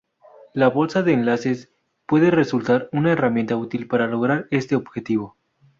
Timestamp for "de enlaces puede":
1.03-2.31